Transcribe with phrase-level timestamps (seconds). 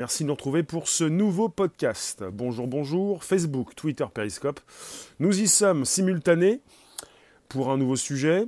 [0.00, 2.24] Merci de nous retrouver pour ce nouveau podcast.
[2.32, 4.58] Bonjour, bonjour, Facebook, Twitter, Periscope.
[5.18, 6.62] Nous y sommes simultanés
[7.50, 8.46] pour un nouveau sujet.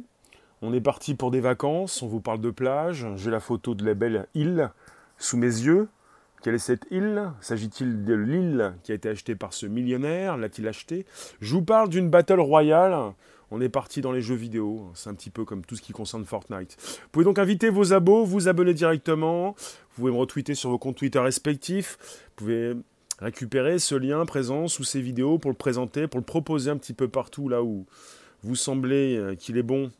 [0.62, 3.06] On est parti pour des vacances, on vous parle de plage.
[3.16, 4.70] J'ai la photo de la belle île
[5.18, 5.90] sous mes yeux.
[6.42, 7.30] Quelle est cette île?
[7.42, 10.38] S'agit-il de l'île qui a été achetée par ce millionnaire?
[10.38, 11.04] L'a-t-il acheté
[11.42, 13.12] Je vous parle d'une battle royale
[13.52, 14.90] on est parti dans les jeux vidéo.
[14.94, 16.76] C'est un petit peu comme tout ce qui concerne Fortnite.
[16.80, 19.50] Vous pouvez donc inviter vos abos, vous abonner directement.
[19.50, 21.98] Vous pouvez me retweeter sur vos comptes Twitter respectifs.
[22.00, 22.72] Vous pouvez
[23.18, 26.94] récupérer ce lien présent sous ces vidéos pour le présenter, pour le proposer un petit
[26.94, 27.84] peu partout là où
[28.42, 29.92] vous semblez euh, qu'il est bon.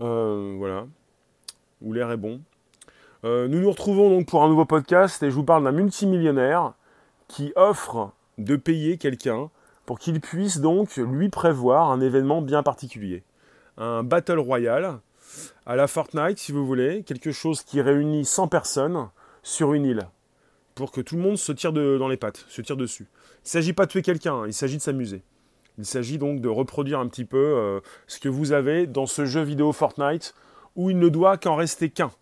[0.00, 0.86] Euh, voilà.
[1.80, 2.40] Où l'air est bon.
[3.24, 6.74] Euh, nous nous retrouvons donc pour un nouveau podcast et je vous parle d'un multimillionnaire
[7.28, 9.48] qui offre de payer quelqu'un
[9.86, 13.22] pour qu'il puisse donc lui prévoir un événement bien particulier.
[13.76, 14.98] Un Battle Royale
[15.66, 19.08] à la Fortnite, si vous voulez, quelque chose qui réunit 100 personnes
[19.42, 20.06] sur une île,
[20.74, 23.06] pour que tout le monde se tire dans les pattes, se tire dessus.
[23.38, 25.22] Il ne s'agit pas de tuer quelqu'un, hein, il s'agit de s'amuser.
[25.78, 29.24] Il s'agit donc de reproduire un petit peu euh, ce que vous avez dans ce
[29.24, 30.34] jeu vidéo Fortnite,
[30.76, 32.12] où il ne doit qu'en rester qu'un.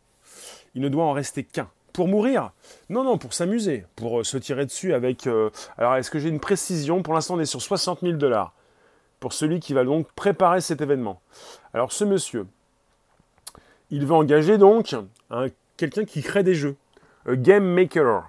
[0.74, 1.68] Il ne doit en rester qu'un.
[1.92, 2.52] Pour mourir
[2.88, 5.26] Non, non, pour s'amuser, pour euh, se tirer dessus avec...
[5.26, 7.02] Euh, alors, est-ce que j'ai une précision?
[7.02, 8.52] Pour l'instant, on est sur 60 000 dollars
[9.20, 11.20] pour celui qui va donc préparer cet événement.
[11.74, 12.46] Alors, ce monsieur,
[13.90, 14.96] il va engager donc
[15.76, 16.76] quelqu'un qui crée des jeux,
[17.26, 18.24] un game maker.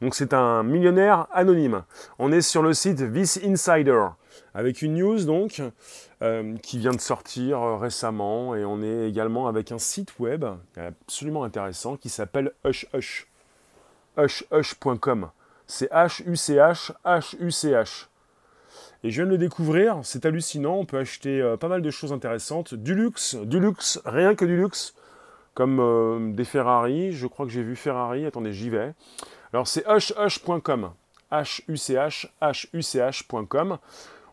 [0.00, 1.82] Donc, c'est un millionnaire anonyme.
[2.18, 4.04] On est sur le site This Insider
[4.54, 5.62] avec une news donc
[6.22, 10.44] euh, qui vient de sortir euh, récemment et on est également avec un site web
[10.76, 13.26] absolument intéressant qui s'appelle Hush Hush.
[15.66, 18.06] C'est H-U-C-H, H-U-C-H.
[19.04, 21.90] Et je viens de le découvrir, c'est hallucinant, on peut acheter euh, pas mal de
[21.90, 22.74] choses intéressantes.
[22.74, 24.94] Du luxe, du luxe, rien que du luxe,
[25.54, 28.92] comme des Ferrari, je crois que j'ai vu Ferrari, attendez, j'y vais.
[29.52, 30.90] Alors c'est hushhush.com,
[31.30, 33.78] H-U-C-H, H-U-C-H.com.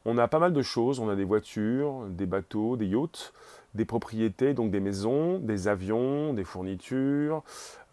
[0.06, 3.34] On a pas mal de choses, on a des voitures, des bateaux, des yachts,
[3.74, 7.44] des propriétés, donc des maisons, des avions, des fournitures.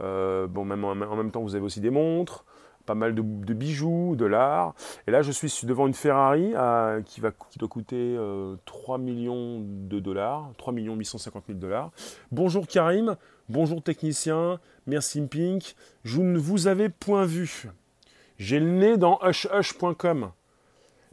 [0.03, 2.45] Euh, bon, même en, même temps, vous avez aussi des montres,
[2.85, 4.75] pas mal de, bijoux, de l'art.
[5.07, 8.17] Et là, je suis devant une Ferrari euh, qui, doit coûter
[8.67, 11.91] 3 euh, millions de dollars, 3 millions 850 000 dollars.
[12.31, 13.17] Bonjour Karim,
[13.49, 15.75] bonjour technicien, merci Pink.
[16.05, 17.71] Je ne vous avais point vu.
[18.39, 20.31] J'ai le nez dans hushhush.com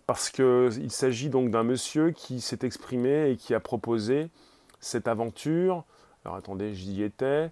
[0.10, 4.32] parce qu'il s'agit donc d'un monsieur qui s'est exprimé et qui a proposé
[4.80, 5.84] cette aventure.
[6.26, 7.52] Alors attendez, j'y étais.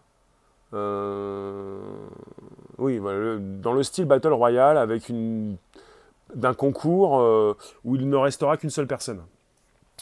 [0.75, 1.79] euh,
[2.79, 3.01] Oui,
[3.63, 5.57] dans le style Battle Royale avec une
[6.35, 9.21] d'un concours euh, où il ne restera qu'une seule personne.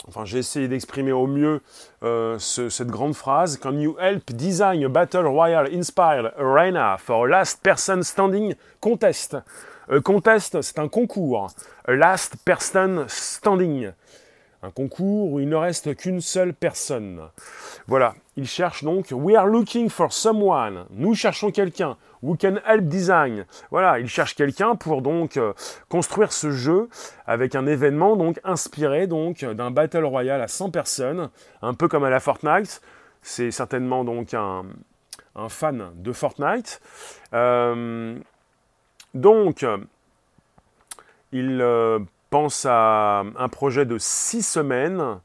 [0.07, 1.61] Enfin, j'ai essayé d'exprimer au mieux
[2.39, 3.57] cette grande phrase.
[3.57, 9.37] Can you help design a battle royale inspired arena for last person standing contest?
[10.05, 11.49] Contest, c'est un concours.
[11.87, 13.93] Last Person Standing.
[14.63, 17.21] Un concours où il ne reste qu'une seule personne.
[17.87, 20.85] Voilà, il cherche donc We are looking for someone.
[20.91, 21.97] Nous cherchons quelqu'un.
[22.23, 23.47] Who can help design.
[23.71, 25.53] Voilà, il cherche quelqu'un pour donc euh,
[25.89, 26.89] construire ce jeu
[27.27, 31.31] avec un événement donc inspiré donc d'un battle royale à 100 personnes,
[31.63, 32.81] un peu comme à la Fortnite.
[33.23, 34.65] C'est certainement donc un,
[35.49, 36.81] fan de Fortnite.
[37.33, 38.19] Euh,
[39.15, 39.65] donc,
[41.33, 41.99] il euh,
[42.31, 45.21] pense à un projet de six semaines.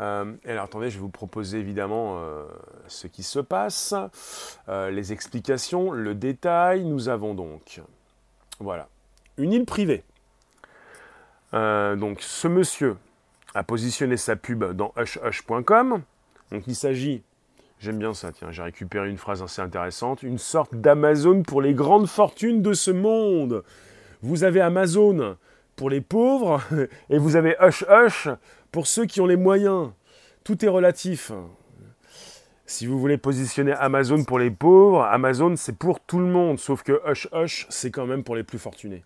[0.00, 2.44] Euh, alors attendez, je vais vous proposer évidemment euh,
[2.86, 3.94] ce qui se passe,
[4.68, 6.84] les explications, le détail.
[6.84, 7.80] Nous avons donc,
[8.60, 8.88] voilà,
[9.36, 10.04] une île privée.
[11.52, 12.96] donc ce monsieur
[13.54, 16.02] a positionné sa pub dans hushhush.com.
[16.50, 17.22] Donc il s'agit,
[17.80, 21.74] j'aime bien ça, tiens, j'ai récupéré une phrase assez intéressante, une sorte d'Amazon pour les
[21.74, 23.62] grandes fortunes de ce monde.
[24.22, 25.36] Vous avez Amazon
[25.76, 26.60] pour les pauvres
[27.10, 28.28] et vous avez Hush Hush
[28.72, 29.90] pour ceux qui ont les moyens.
[30.44, 31.32] Tout est relatif.
[32.70, 36.82] Si vous voulez positionner Amazon pour les pauvres, Amazon c'est pour tout le monde, sauf
[36.82, 39.04] que Hush Hush c'est quand même pour les plus fortunés.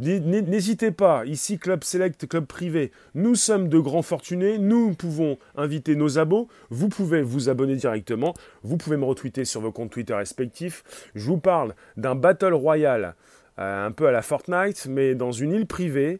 [0.00, 5.94] N'hésitez pas, ici Club Select, Club Privé, nous sommes de grands fortunés, nous pouvons inviter
[5.94, 10.14] nos abos, vous pouvez vous abonner directement, vous pouvez me retweeter sur vos comptes Twitter
[10.14, 10.82] respectifs.
[11.14, 13.14] Je vous parle d'un Battle Royale
[13.56, 16.18] un peu à la Fortnite, mais dans une île privée,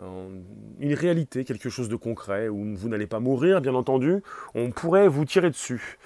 [0.00, 4.22] une réalité, quelque chose de concret, où vous n'allez pas mourir, bien entendu,
[4.54, 5.98] on pourrait vous tirer dessus.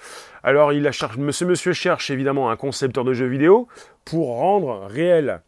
[0.43, 3.67] Alors, il a ce monsieur cherche évidemment un concepteur de jeux vidéo
[4.05, 5.41] pour rendre réel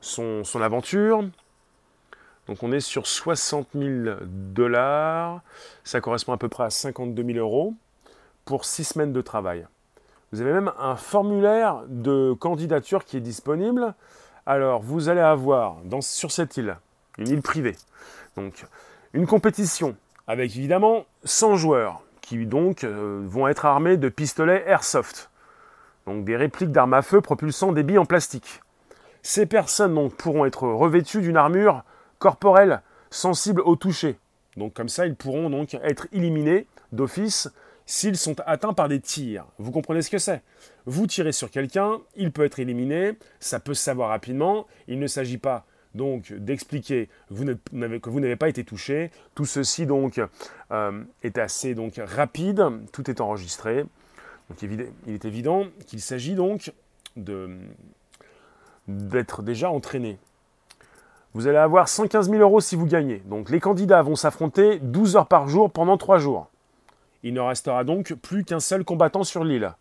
[0.00, 1.24] son, son aventure.
[2.46, 5.42] Donc, on est sur 60 000 dollars,
[5.84, 7.74] ça correspond à peu près à 52 000 euros
[8.44, 9.66] pour 6 semaines de travail.
[10.32, 13.94] Vous avez même un formulaire de candidature qui est disponible.
[14.46, 16.76] Alors, vous allez avoir dans, sur cette île
[17.18, 17.76] une île privée.
[18.36, 18.64] Donc
[19.12, 25.30] une compétition avec évidemment 100 joueurs qui donc euh, vont être armés de pistolets airsoft.
[26.06, 28.60] Donc des répliques d'armes à feu propulsant des billes en plastique.
[29.22, 31.84] Ces personnes donc pourront être revêtues d'une armure
[32.18, 34.16] corporelle sensible au toucher.
[34.56, 37.48] Donc comme ça, ils pourront donc être éliminés d'office
[37.86, 39.46] s'ils sont atteints par des tirs.
[39.58, 40.42] Vous comprenez ce que c'est?
[40.84, 45.06] Vous tirez sur quelqu'un, il peut être éliminé, ça peut se savoir rapidement, il ne
[45.06, 45.64] s'agit pas
[45.94, 49.10] donc d'expliquer que vous n'avez pas été touché.
[49.34, 49.86] Tout ceci
[50.70, 53.84] euh, est assez rapide, tout est enregistré.
[54.62, 56.72] Il est évident qu'il s'agit donc
[58.86, 60.18] d'être déjà entraîné.
[61.34, 63.22] Vous allez avoir 115 000 euros si vous gagnez.
[63.26, 66.48] Donc les candidats vont s'affronter 12 heures par jour pendant 3 jours.
[67.22, 69.72] Il ne restera donc plus qu'un seul combattant sur l'île.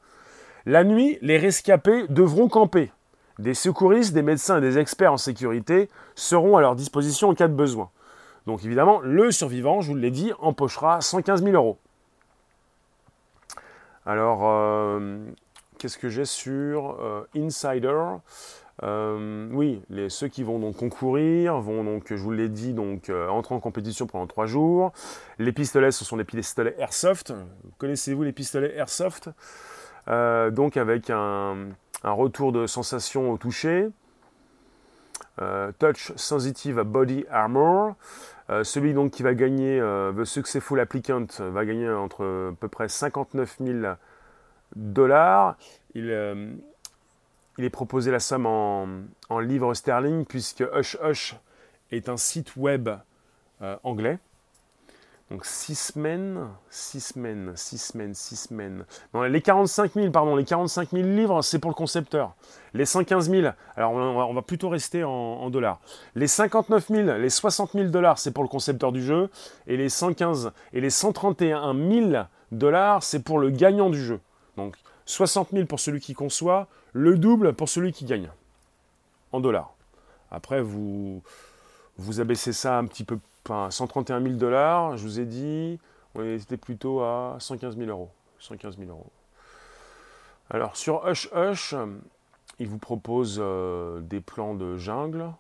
[0.66, 2.92] La nuit, les rescapés devront camper.
[3.40, 7.48] Des secouristes, des médecins et des experts en sécurité seront à leur disposition en cas
[7.48, 7.90] de besoin.
[8.48, 11.78] Donc évidemment, le survivant, je vous l'ai dit, empochera 115 000 euros.
[14.06, 15.18] Alors, euh,
[15.78, 18.02] qu'est-ce que j'ai sur euh, Insider?
[18.84, 23.54] Euh, Oui, ceux qui vont donc concourir vont donc, je vous l'ai dit, donc entrer
[23.54, 24.94] en compétition pendant trois jours.
[25.40, 27.34] Les pistolets, ce sont des pistolets airsoft.
[27.80, 29.30] Connaissez-vous les pistolets airsoft?
[30.08, 31.68] Donc avec un,
[32.04, 33.90] un retour de sensation au toucher,
[35.40, 37.96] euh, touch Sensitive Body Armor.
[38.50, 42.68] Euh, celui donc qui va gagner, euh, The Successful Applicant, va gagner entre à peu
[42.68, 43.94] près 59 000
[44.76, 45.58] dollars.
[45.94, 46.12] Il,
[47.60, 48.88] est proposé la somme en,
[49.30, 51.36] en livres sterling puisque Hush Hush
[51.92, 52.90] est un site web
[53.84, 54.20] anglais.
[55.30, 58.86] Donc 6 semaines, 6 semaines, 6 semaines, 6 semaines.
[59.14, 62.34] Non, les 45 000, pardon, les 45 000 livres, c'est pour le concepteur.
[62.74, 65.82] Les 115 000, alors on va, plutôt rester en, dollars.
[66.16, 69.30] Les 59 000, les 60 000 dollars, c'est pour le concepteur du jeu.
[69.68, 72.24] Et les 115 et les 131 000
[72.54, 74.22] dollars, c'est pour le gagnant du jeu.
[74.56, 74.78] Donc
[75.08, 78.30] 60 000 pour celui qui conçoit, le double pour celui qui gagne.
[79.34, 79.74] En dollars.
[80.32, 81.22] Après, vous,
[81.98, 85.80] vous abaissez ça un petit peu enfin 131 000 dollars, je vous ai dit,
[86.16, 88.10] on était plutôt à 115 000 euros.
[88.40, 89.08] 115 000 euros.
[90.50, 91.74] Alors sur Hush Hush,
[92.60, 95.32] il vous propose euh, des plans de jungle.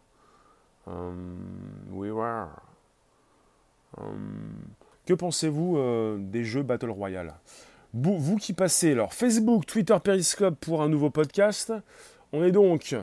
[0.88, 2.46] we euh,
[4.00, 4.04] euh,
[5.06, 5.78] que pensez-vous
[6.20, 7.34] des jeux Battle Royale?
[7.94, 11.74] Vous, vous, qui passez alors Facebook, Twitter, Periscope pour un nouveau podcast,
[12.32, 12.96] on est donc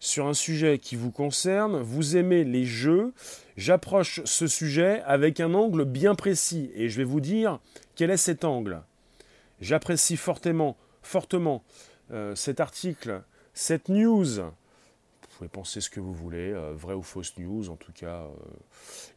[0.00, 3.12] sur un sujet qui vous concerne, vous aimez les jeux,
[3.56, 7.58] j'approche ce sujet avec un angle bien précis et je vais vous dire
[7.96, 8.82] quel est cet angle.
[9.60, 11.64] J'apprécie fortement, fortement
[12.12, 13.22] euh, cet article,
[13.54, 14.36] cette news.
[14.36, 18.22] Vous pouvez penser ce que vous voulez, euh, vrai ou fausse news, en tout cas,
[18.22, 18.28] euh,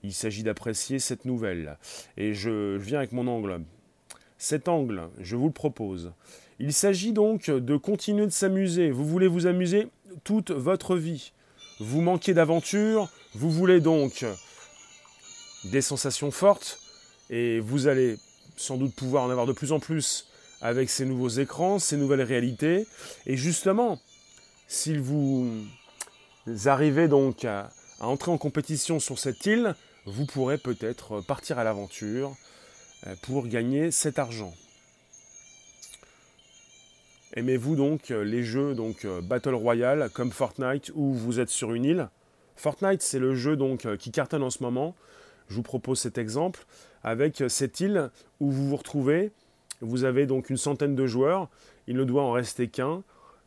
[0.04, 1.78] il s'agit d'apprécier cette nouvelle.
[2.18, 3.62] Et je viens avec mon angle.
[4.40, 6.14] Cet angle, je vous le propose.
[6.64, 8.92] Il s'agit donc de continuer de s'amuser.
[8.92, 9.88] Vous voulez vous amuser
[10.24, 11.32] toute votre vie.
[11.80, 14.24] Vous manquez d'aventure, vous voulez donc
[15.64, 16.80] des sensations fortes,
[17.32, 18.20] et vous allez
[18.58, 20.28] sans doute pouvoir en avoir de plus en plus
[20.62, 22.86] avec ces nouveaux écrans, ces nouvelles réalités.
[23.26, 24.00] Et justement,
[24.68, 25.50] si vous
[26.66, 29.74] arrivez donc à, entrer en compétition sur cette île,
[30.06, 32.36] vous pourrez peut-être partir à l'aventure
[33.08, 34.54] euh, pour gagner cet argent.
[37.34, 41.74] Aimez-vous donc euh, les jeux donc euh, Battle Royale comme Fortnite où vous êtes sur
[41.74, 42.10] une île?
[42.58, 44.96] Fortnite, c'est le jeu donc euh, qui cartonne en ce moment.
[45.48, 46.66] Je vous propose cet exemple
[47.04, 48.10] avec cette île
[48.42, 49.32] où vous vous retrouvez.
[49.80, 51.48] Vous avez donc une centaine de joueurs.
[51.88, 53.02] Il ne doit en rester qu'un.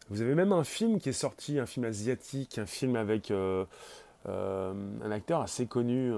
[0.08, 5.10] Vous avez même un film qui est sorti, un film asiatique, un film avec un
[5.10, 6.12] acteur assez connu.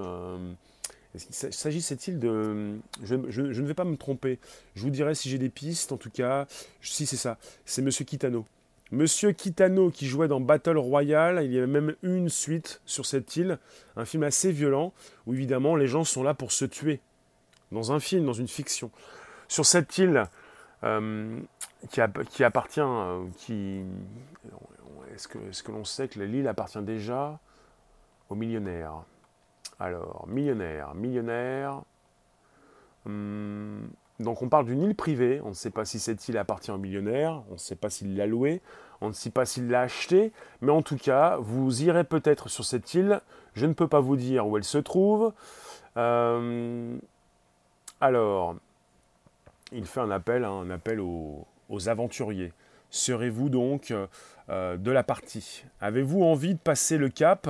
[1.17, 2.77] S'agissait-il de...
[3.03, 4.39] Je, ne vais pas me tromper.
[4.75, 5.91] Je vous dirai si j'ai des pistes.
[5.91, 6.47] En tout cas,
[6.81, 7.37] si c'est ça.
[7.65, 8.45] C'est Monsieur Kitano.
[8.91, 11.41] Monsieur Kitano qui jouait dans Battle Royale.
[11.43, 13.59] Il y avait même une suite sur cette île.
[13.95, 14.93] Un film assez violent
[15.25, 16.99] où évidemment les gens sont là pour se tuer.
[17.71, 18.91] Dans un film, dans une fiction.
[19.47, 20.23] Sur cette île
[20.83, 21.39] euh,
[21.89, 23.23] qui, appartient, euh,
[25.13, 27.39] est-ce que, est que l'on sait que l'île appartient déjà
[28.29, 29.03] aux millionnaires
[29.79, 31.81] Alors, millionnaire, millionnaire.
[33.05, 36.71] Hum, donc on parle d'une île privée, on ne sait pas si cette île appartient
[36.71, 38.61] aux millionnaires, on ne sait pas s'il l'a louée,
[39.01, 40.31] on ne sait pas s'il l'a achetée,
[40.61, 43.21] mais en tout cas, vous irez peut-être sur cette île,
[43.53, 45.33] je ne peux pas vous dire où elle se trouve.
[45.97, 46.97] Euh,
[48.01, 48.55] alors,
[49.71, 51.45] il fait un appel, hein, un appel aux,
[51.87, 52.53] aventuriers.
[52.89, 54.07] Serez-vous donc euh,
[54.49, 57.49] de la partie Avez-vous envie de passer le cap?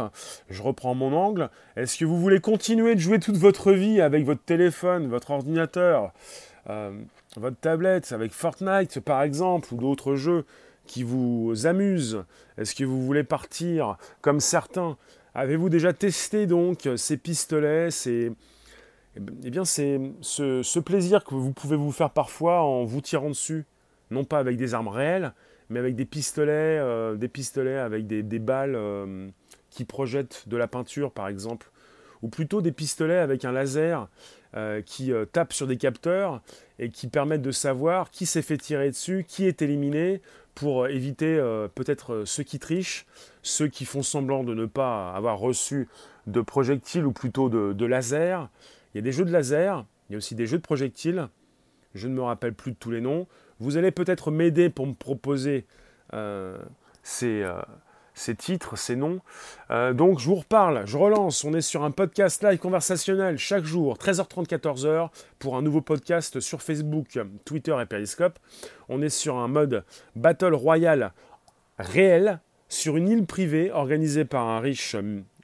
[0.50, 1.50] Je reprends mon angle.
[1.76, 6.12] Est-ce que vous voulez continuer de jouer toute votre vie avec votre téléphone, votre ordinateur
[6.70, 6.92] euh,
[7.38, 10.46] votre tablette avec Fortnite par exemple ou d'autres jeux
[10.86, 12.24] qui vous amusent?
[12.58, 14.98] Est-ce que vous voulez partir comme certains?
[15.36, 17.90] Avez-vous déjà testé donc ces pistolets.
[18.08, 18.32] Eh
[19.50, 23.66] bien, c'est ce, plaisir que vous pouvez vous faire parfois en vous tirant dessus,
[24.10, 25.34] non pas avec des armes réelles,
[25.70, 29.28] mais avec des pistolets, euh, des pistolets avec des, balles euh,
[29.70, 31.70] qui projettent de la peinture, par exemple,
[32.22, 34.08] ou plutôt des pistolets avec un laser
[34.56, 36.42] euh, qui euh, tapent sur des capteurs
[36.80, 40.22] et qui permettent de savoir qui s'est fait tirer dessus, qui est éliminé,
[40.56, 41.36] pour éviter
[41.76, 43.06] peut-être ceux qui trichent,
[43.44, 45.88] ceux qui font semblant de ne pas avoir reçu
[46.26, 48.50] de projectiles ou plutôt de, de laser.
[48.92, 51.30] Il y a des jeux de laser, il y a aussi des jeux de projectiles.
[51.94, 53.28] Je ne me rappelle plus de tous les noms.
[53.60, 55.66] Vous allez peut-être m'aider pour me proposer
[57.04, 57.46] ces,
[58.18, 59.20] ces titres, ces noms.
[59.72, 63.64] Euh, donc je vous reparle, je relance, on est sur un podcast live conversationnel chaque
[63.64, 65.10] jour, 13h30, 14h,
[65.40, 68.40] pour un nouveau podcast sur Facebook, Twitter et Periscope.
[68.90, 69.84] On est sur un mode
[70.16, 71.14] Battle Royale
[71.78, 74.96] réel, sur une île privée organisée par un riche,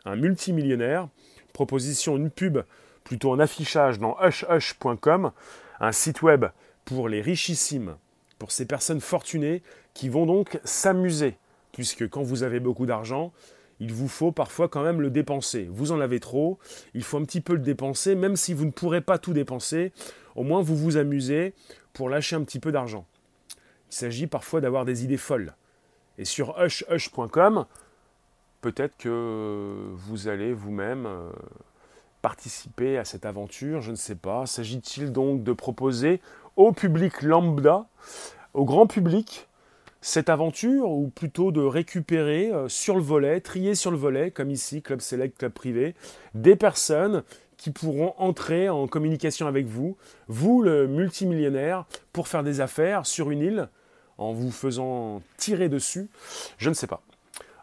[0.05, 1.07] un multimillionnaire.
[1.53, 2.59] Proposition, une pub,
[3.03, 5.31] plutôt un affichage dans hushhush.com,
[5.79, 6.45] un site web
[6.85, 7.95] pour les richissimes,
[8.39, 9.61] pour ces personnes fortunées
[9.93, 11.37] qui vont donc s'amuser
[11.73, 13.33] puisque quand vous avez beaucoup d'argent,
[13.81, 15.67] il vous faut parfois quand même le dépenser.
[15.69, 16.57] Vous en avez trop,
[16.93, 19.91] il faut un petit peu le dépenser, même si vous ne pourrez pas tout dépenser,
[20.35, 21.53] au moins vous vous amusez
[21.91, 23.05] pour lâcher un petit peu d'argent.
[23.91, 25.53] Il s'agit parfois d'avoir des idées folles.
[26.17, 27.65] Et sur hushhush.com,
[28.61, 31.29] peut-être que vous allez vous-même euh,
[32.21, 34.45] participer à cette aventure, je ne sais pas.
[34.45, 36.21] S'agit-il donc de proposer
[36.55, 37.85] au public lambda,
[38.53, 39.47] au grand public,
[40.01, 44.51] cette aventure, ou plutôt de récupérer euh, sur le volet, trier sur le volet, comme
[44.51, 45.95] ici, Club Select, Club Privé,
[46.33, 47.23] des personnes
[47.57, 49.95] qui pourront entrer en communication avec vous,
[50.27, 53.69] vous le multimillionnaire, pour faire des affaires sur une île,
[54.17, 56.09] en vous faisant tirer dessus,
[56.57, 57.01] je ne sais pas.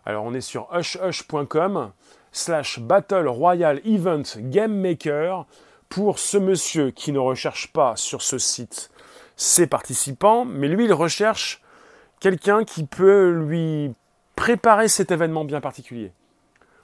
[0.06, 1.92] Alors on est sur hushhush.com
[2.32, 5.46] slash Battle Royale Event Game Maker
[5.90, 8.90] pour ce monsieur qui ne recherche pas sur ce site
[9.36, 11.62] ses participants, mais lui il recherche
[12.20, 13.92] quelqu'un qui peut lui
[14.36, 16.12] préparer cet événement bien particulier.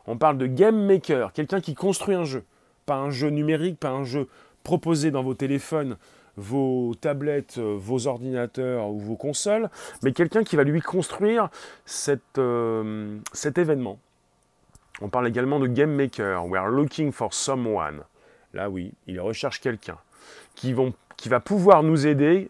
[0.06, 2.44] On parle de game maker, quelqu'un qui construit un jeu,
[2.84, 4.28] pas un jeu numérique, pas un jeu
[4.64, 5.96] proposé dans vos téléphones,
[6.36, 9.70] vos tablettes, vos ordinateurs ou vos consoles,
[10.02, 11.48] mais quelqu'un qui va lui construire
[12.38, 13.98] euh, cet événement.
[15.00, 16.46] On parle également de game maker.
[16.46, 18.02] We are looking for someone.
[18.56, 19.98] Là oui, il recherche quelqu'un
[20.54, 22.48] qui, va pouvoir nous aider,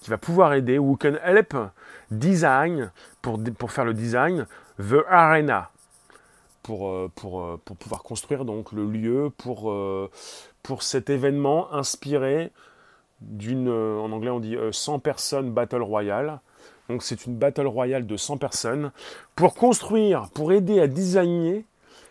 [0.00, 1.56] qui va pouvoir aider, who can help
[2.10, 2.90] design,
[3.22, 4.46] pour, pour faire le design,
[4.80, 5.70] the arena,
[6.64, 10.10] pour, euh, pour, euh, pour pouvoir construire donc le lieu pour, euh,
[10.64, 12.50] pour cet événement inspiré
[13.20, 16.40] d'une, en anglais on dit 100 personnes Battle Royale.
[16.88, 18.90] Donc c'est une Battle Royale de 100 personnes.
[19.36, 21.64] Pour construire, pour aider à designer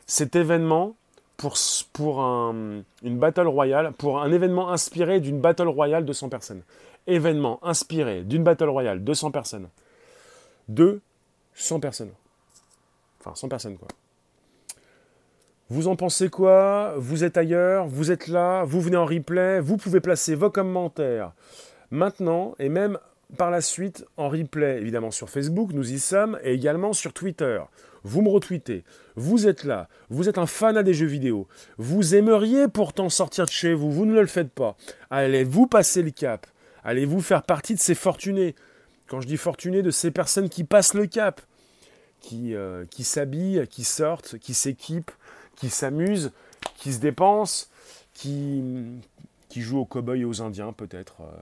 [0.06, 0.96] cet événement
[1.38, 6.62] pour, un, une Battle Royale, pour un événement inspiré d'une Battle Royale de 100 personnes
[7.08, 9.70] événement inspiré d'une Battle Royale de 100 personnes.
[10.68, 11.02] De
[11.56, 12.12] 100 personnes.
[13.20, 13.88] Enfin, 100 personnes, quoi.
[15.70, 16.94] Vous en pensez quoi?
[16.98, 17.88] Vous êtes ailleurs?
[17.88, 18.64] Vous êtes là?
[18.64, 19.60] Vous venez en replay?
[19.60, 21.32] Vous pouvez placer vos commentaires
[21.92, 23.00] maintenant et même
[23.38, 27.60] par la suite en replay, évidemment sur Facebook, nous y sommes, et également sur Twitter.
[28.08, 28.84] Vous me retweetez,
[29.16, 31.48] vous êtes là, vous êtes un fan à des jeux vidéo,
[31.78, 34.78] vous aimeriez pourtant sortir de chez vous, vous ne le faites pas.
[35.10, 36.46] Allez, vous passez le cap,
[36.86, 38.54] Allez-vous faire partie de ces fortunés?
[39.08, 41.42] Quand je dis fortunés, de ces personnes qui passent le cap,
[42.22, 45.12] qui, euh, qui s'habillent, qui sortent, qui s'équipent,
[45.56, 46.32] qui s'amusent,
[46.78, 47.68] qui se dépensent,
[48.14, 48.64] qui,
[49.50, 51.22] qui jouent aux cow-boys et aux indiens peut-être.
[51.22, 51.42] Euh,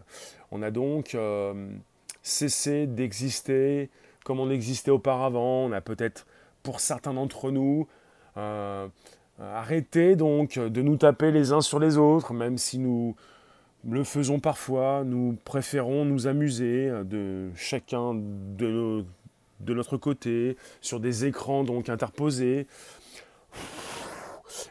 [0.51, 1.53] on a donc euh,
[2.21, 3.89] cessé d'exister
[4.23, 5.65] comme on existait auparavant.
[5.65, 6.25] On a peut-être,
[6.63, 7.87] pour certains d'entre nous,
[9.39, 13.15] arrêté donc de nous taper les uns sur les autres, même si nous,
[13.87, 19.05] le faisons parfois, nous préférons nous amuser de chacun de
[19.63, 22.67] de notre côté, sur des écrans donc interposés.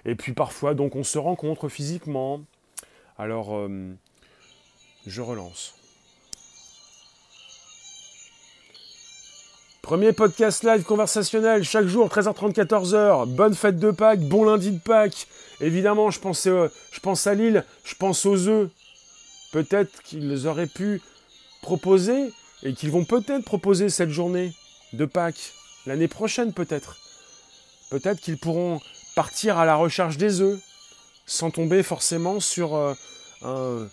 [0.04, 2.40] Et puis parfois donc on se rencontre physiquement.
[3.18, 3.92] Alors euh,
[5.06, 5.74] je relance.
[9.82, 13.26] Premier podcast live conversationnel chaque jour 13h30 14h.
[13.26, 15.26] Bonne fête de Pâques, bon lundi de Pâques.
[15.60, 18.70] Évidemment, je pense, euh, je pense à Lille, je pense aux œufs.
[19.52, 21.02] Peut-être qu'ils auraient pu
[21.62, 24.52] proposer et qu'ils vont peut-être proposer cette journée
[24.92, 25.52] de Pâques
[25.84, 26.98] l'année prochaine peut-être.
[27.90, 28.80] Peut-être qu'ils pourront
[29.16, 30.60] partir à la recherche des œufs
[31.26, 32.94] sans tomber forcément sur euh,
[33.42, 33.88] un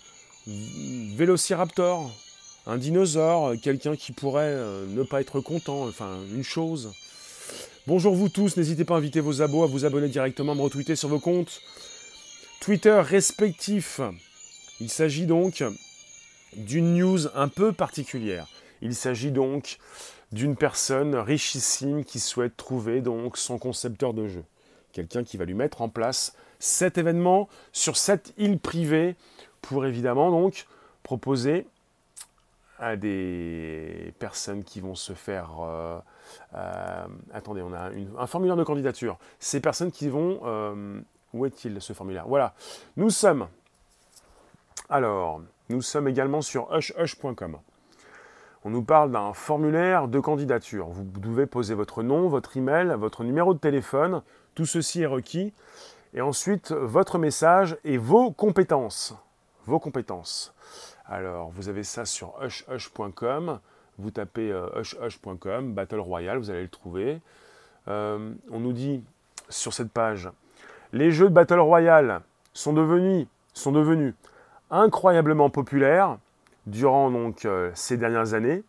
[1.16, 2.12] vélociraptor,
[2.70, 6.92] un dinosaure, quelqu'un qui pourrait euh, ne pas être content, enfin une chose.
[7.88, 10.62] Bonjour vous tous, n'hésitez pas à inviter vos abos, à vous abonner directement, à me
[10.62, 11.60] retweeter sur vos comptes
[12.60, 14.00] Twitter respectifs.
[14.80, 15.64] Il s'agit donc
[16.56, 18.46] d'une news un peu particulière.
[18.82, 19.78] Il s'agit donc
[20.30, 24.44] d'une personne richissime qui souhaite trouver donc son concepteur de jeu.
[24.92, 29.16] Quelqu'un qui va lui mettre en place cet événement sur cette île privée
[29.60, 30.66] pour évidemment donc
[31.02, 31.66] proposer
[32.80, 35.50] à des personnes qui vont se faire...
[35.60, 35.98] Euh,
[36.54, 39.18] euh, attendez, on a un formulaire de candidature.
[39.38, 40.40] Ces personnes qui vont...
[40.44, 41.00] Euh,
[41.32, 42.24] où est-il ce formulaire?
[42.26, 42.54] Voilà.
[42.96, 43.46] Nous sommes...
[44.88, 47.58] Alors, nous sommes également sur hushhush.com.
[48.64, 50.88] On nous parle d'un formulaire de candidature.
[50.88, 54.22] Vous devez poser votre nom, votre email, votre numéro de téléphone.
[54.54, 55.52] Tout ceci est requis.
[56.12, 59.14] Et ensuite, votre message et vos compétences.
[59.66, 60.52] Vos compétences.
[61.12, 63.58] Alors, vous avez ça sur hushhush.com.
[63.98, 67.20] Vous tapez euh, hushhush.com, Battle Royale, vous allez le trouver.
[67.88, 69.02] Euh, on nous dit
[69.48, 70.30] sur cette page,
[70.92, 72.20] les jeux de Battle Royale
[72.54, 74.14] sont devenus,
[74.70, 76.16] incroyablement populaire
[76.66, 78.62] durant donc euh, ces dernières années.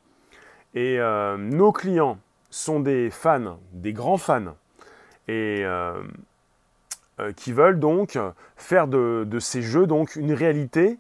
[0.74, 1.00] Et
[1.38, 2.17] nos clients
[2.50, 4.55] sont des fans, des grands fans,
[5.27, 5.65] et
[7.36, 8.17] qui veulent donc
[8.55, 10.97] faire de, ces jeux donc une réalité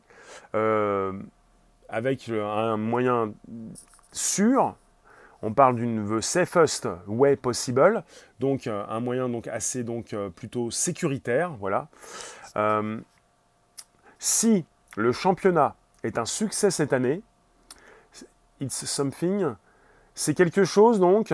[0.53, 3.33] avec un moyen
[4.11, 4.75] sûr.
[5.43, 8.03] On parle d'une the safest way possible,
[8.39, 11.87] donc un moyen donc assez donc plutôt sécuritaire, voilà.
[14.19, 14.65] si
[14.97, 17.21] le championnat est un succès cette année.
[18.59, 19.55] It's something.
[20.13, 21.33] C'est quelque chose donc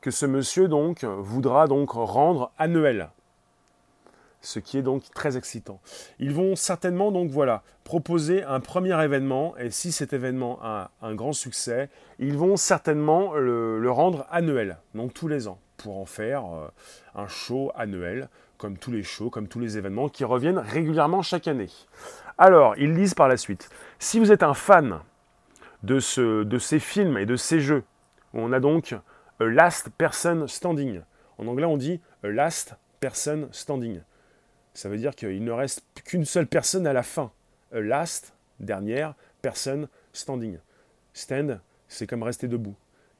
[0.00, 3.10] que ce monsieur donc voudra donc rendre annuel.
[4.40, 5.80] Ce qui est donc très excitant.
[6.18, 11.14] Ils vont certainement donc voilà proposer un premier événement et si cet événement a un
[11.14, 16.44] grand succès, ils vont certainement le, rendre annuel, donc tous les ans, pour en faire
[16.44, 16.68] euh,
[17.14, 21.48] un show annuel, comme tous les shows, comme tous les événements qui reviennent régulièrement chaque
[21.48, 21.70] année.
[22.36, 25.00] Alors, ils disent par la suite, si vous êtes un fan
[25.82, 27.84] de, de ces films et de ces jeux,
[28.34, 28.94] on a donc
[29.40, 31.00] a last person standing.
[31.38, 34.00] En anglais, on dit a last person standing.
[34.74, 37.30] Ça veut dire qu'il ne reste qu'une seule personne à la fin.
[37.72, 40.58] A last, dernière, person standing.
[41.12, 42.76] Stand, c'est comme rester debout.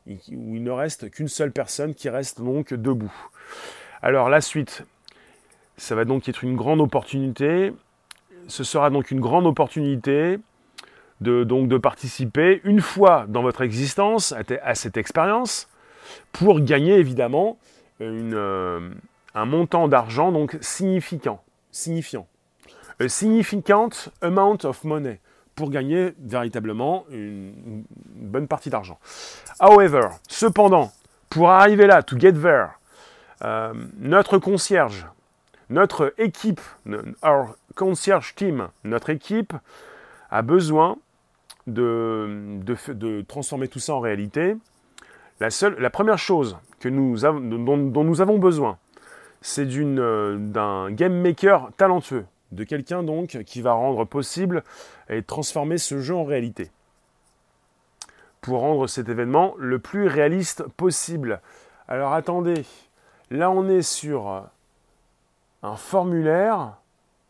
[0.06, 3.12] Il ne reste qu'une seule personne qui reste donc debout.
[4.00, 4.84] Alors la suite,
[5.76, 7.72] ça va donc être une grande opportunité
[8.48, 10.38] ce sera donc une grande opportunité
[11.20, 15.68] de, donc, de participer une fois dans votre existence à, cette expérience
[16.32, 17.58] pour gagner évidemment
[18.00, 18.90] euh,
[19.38, 22.26] un montant d'argent donc significant, signifiant.
[23.00, 25.20] A significant amount of money
[25.54, 28.98] pour gagner véritablement une, bonne partie d'argent.
[29.60, 30.92] However, cependant,
[31.30, 32.68] pour arriver là, to get there,
[33.44, 35.06] euh, notre concierge,
[35.70, 36.60] notre équipe,
[37.22, 39.52] our concierge team, notre équipe,
[40.30, 40.96] a besoin
[41.66, 44.56] de, de, transformer tout ça en réalité.
[45.40, 48.78] La, seule, la première chose que nous dont, nous avons besoin,
[49.40, 54.64] c'est d'un game maker talentueux, de quelqu'un donc qui va rendre possible
[55.08, 56.70] et transformer ce jeu en réalité.
[58.40, 61.40] Pour rendre cet événement le plus réaliste possible.
[61.88, 62.64] Alors attendez,
[63.30, 64.44] là on est sur
[65.62, 66.76] un formulaire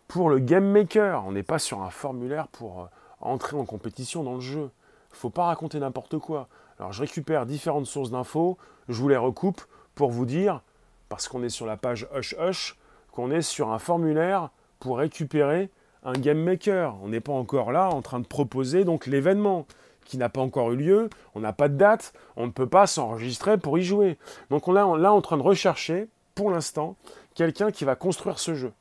[0.08, 1.24] pour le game maker.
[1.26, 2.86] On n'est pas sur un formulaire pour euh,
[3.20, 4.70] entrer en compétition dans le jeu.
[5.12, 6.48] Faut pas raconter n'importe quoi.
[6.78, 8.56] Alors je récupère différentes sources d'infos,
[8.88, 9.60] je vous les recoupe
[9.94, 10.62] pour vous dire,
[11.08, 12.76] parce qu'on est sur la page Hush Hush,
[13.12, 15.70] qu'on est sur un formulaire pour récupérer
[16.04, 16.96] un game maker.
[17.02, 19.66] On n'est pas encore là en train de proposer donc l'événement
[20.04, 22.86] qui n'a pas encore eu lieu, on n'a pas de date, on ne peut pas
[22.86, 24.16] s'enregistrer pour y jouer.
[24.48, 26.96] Donc on est là en train de rechercher, pour l'instant,
[27.34, 28.72] quelqu'un qui va construire ce jeu.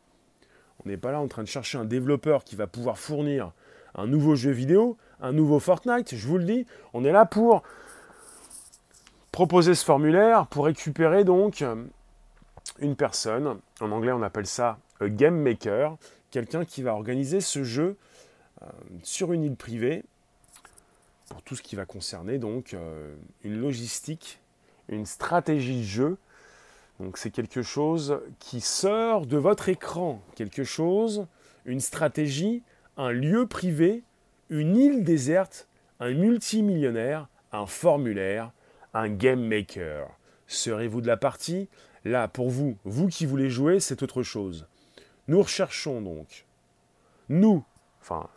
[0.85, 3.51] On n'est pas là en train de chercher un développeur qui va pouvoir fournir
[3.95, 6.65] un nouveau jeu vidéo, un nouveau Fortnite, je vous le dis.
[6.93, 7.63] On est là pour
[9.31, 11.63] proposer ce formulaire pour récupérer donc
[12.79, 13.59] une personne.
[13.79, 15.97] En anglais, on appelle ça game maker,
[16.31, 17.97] quelqu'un qui va organiser ce jeu
[18.61, 18.65] euh,
[19.03, 20.03] sur une île privée
[21.29, 24.39] pour tout ce qui va concerner donc euh, une logistique,
[24.89, 26.17] une stratégie de jeu.
[26.99, 31.27] Donc c'est quelque chose qui sort de votre écran, quelque chose,
[31.65, 32.63] une stratégie,
[32.95, 34.03] un lieu privé,
[34.49, 35.67] une île déserte,
[35.99, 38.51] un multimillionnaire, un formulaire,
[38.93, 40.07] un game maker.
[40.47, 41.67] Serez-vous de la partie?
[42.07, 44.65] Là, pour vous, vous qui voulez jouer, c'est autre chose.
[45.27, 46.45] Nous recherchons donc,
[47.27, 47.63] nous,
[48.01, 48.27] enfin,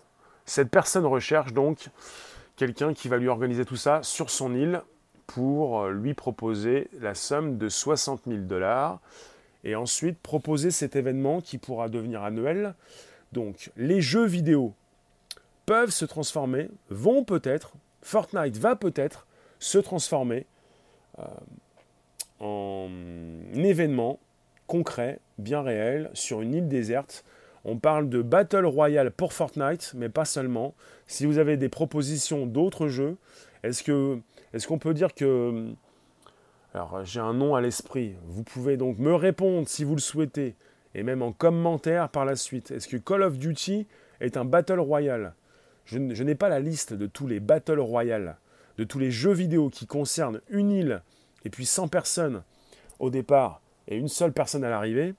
[0.44, 1.88] cette personne recherche donc
[2.56, 4.82] quelqu'un qui va lui organiser tout ça sur son île
[5.28, 8.98] pour euh, lui proposer la somme de 60 000 dollars
[9.62, 12.74] et ensuite proposer cet événement qui pourra devenir annuel.
[13.30, 14.74] Donc les jeux vidéo
[15.64, 19.28] peuvent se transformer, vont peut-être, Fortnite va peut-être
[19.60, 20.46] se transformer
[21.20, 21.24] euh,
[22.40, 22.88] en
[23.54, 24.18] événement
[24.66, 27.24] concret, bien réel, sur une île déserte.
[27.64, 30.74] On parle de Battle Royale pour Fortnite, mais pas seulement.
[31.06, 33.16] Si vous avez des propositions d'autres jeux,
[33.62, 33.84] est-ce
[34.66, 35.74] qu'on peut dire que
[36.72, 38.14] alors j'ai un nom à l'esprit.
[38.26, 40.54] Vous pouvez donc me répondre si vous le souhaitez
[40.94, 42.70] et même en commentaire par la suite.
[42.70, 43.86] Est-ce que Call of Duty
[44.20, 45.34] est un Battle Royale?
[45.86, 48.36] Je n'ai pas la liste de tous les Battle Royale,
[48.78, 51.02] de tous les jeux vidéo qui concernent une île
[51.44, 52.42] et puis 100 personnes
[52.98, 55.14] au départ et une seule personne à l'arrivée.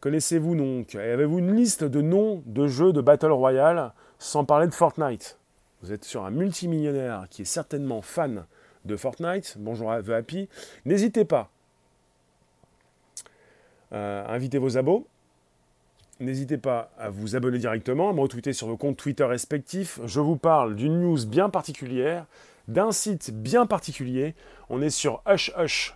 [0.00, 4.74] Connaissez-vous donc Avez-vous une liste de noms de jeux de Battle Royale sans parler de
[4.74, 5.38] Fortnite?
[5.82, 8.44] Vous êtes sur un multimillionnaire qui est certainement fan
[8.84, 9.56] de Fortnite.
[9.58, 10.48] Bonjour à The Happy.
[10.84, 11.50] N'hésitez pas.
[13.92, 15.06] Euh, invitez vos abos.
[16.18, 20.00] N'hésitez pas à vous abonner directement, à me retweeter sur vos comptes Twitter respectifs.
[20.06, 22.24] Je vous parle d'une news bien particulière,
[22.68, 24.34] d'un site bien particulier.
[24.68, 25.94] On est sur Hush Hush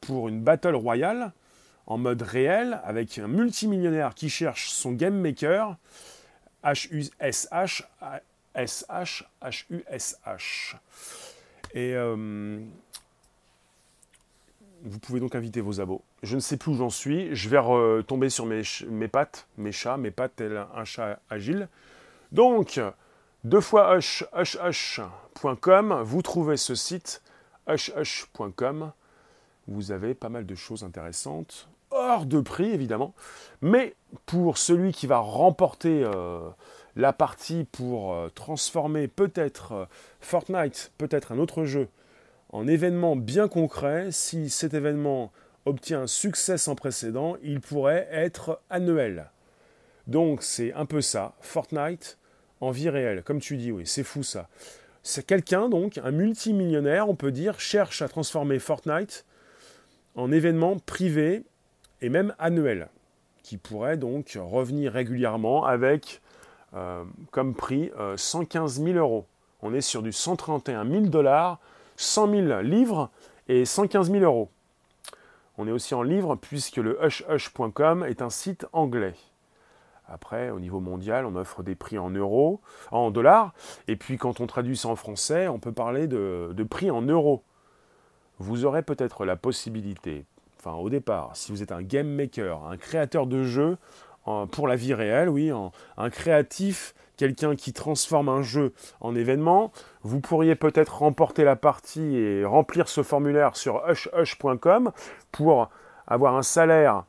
[0.00, 1.32] pour une battle royale
[1.86, 5.76] en mode réel avec un multimillionnaire qui cherche son game maker.
[6.62, 7.84] H-U-S-H,
[8.54, 10.76] S-H, H-U-S-H.
[11.74, 12.58] Et euh,
[14.82, 16.02] vous pouvez donc inviter vos abos.
[16.24, 17.34] Je ne sais plus où j'en suis.
[17.36, 17.58] Je vais
[18.04, 21.68] tomber sur mes, pattes, mes chats, mes pattes tel un chat agile.
[22.32, 22.80] Donc,
[23.44, 25.00] deux fois hush, hush,
[26.04, 27.22] vous trouvez ce site,
[27.68, 28.92] hushhush.com.
[29.68, 33.14] Vous avez pas mal de choses intéressantes, hors de prix évidemment,
[33.62, 33.94] mais
[34.26, 36.40] pour celui qui va remporter euh,
[36.96, 39.84] la partie pour euh, transformer peut-être euh,
[40.20, 41.88] Fortnite, peut-être un autre jeu,
[42.50, 45.32] en événement bien concret, si cet événement
[45.66, 49.30] obtient un succès sans précédent, il pourrait être annuel.
[50.06, 52.18] Donc c'est un peu ça, Fortnite
[52.60, 53.22] en vie réelle.
[53.22, 54.48] Comme tu dis, oui, c'est fou ça.
[55.02, 59.26] C'est quelqu'un, donc, un multimillionnaire, on peut dire, cherche à transformer Fortnite
[60.14, 61.44] en événement privé
[62.00, 62.88] et même annuel,
[63.42, 66.22] qui pourrait donc revenir régulièrement avec
[66.74, 69.26] euh, comme prix 115 euh, 000 euros.
[69.60, 71.60] On est sur du 131 000 dollars,
[71.96, 73.10] 100 000 livres
[73.48, 74.48] et 115 000 euros.
[75.56, 79.14] On est aussi en livres puisque le hushhush.com est un site anglais.
[80.06, 83.54] Après, au niveau mondial, on offre des prix en euros, en dollars.
[83.88, 87.42] Et puis, quand on traduit ça en français, on peut parler de, prix en euros.
[88.38, 90.26] Vous aurez peut-être la possibilité,
[90.58, 93.78] enfin, au départ, si vous êtes un game maker, un créateur de jeux
[94.50, 95.52] pour la vie réelle, oui,
[95.96, 99.72] un créatif, quelqu'un qui transforme un jeu en événement,
[100.02, 104.92] vous pourriez peut-être remporter la partie et remplir ce formulaire sur hushhush.com
[105.32, 105.70] pour
[106.06, 107.04] avoir un salaire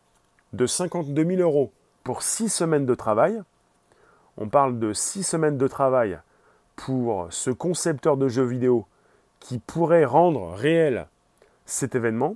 [0.54, 1.72] de 52 000 euros
[2.04, 3.42] pour six semaines de travail.
[4.38, 6.20] On parle de six semaines de travail
[6.76, 8.86] pour ce concepteur de jeux vidéo
[9.40, 11.08] qui pourrait rendre réel
[11.66, 12.36] cet événement.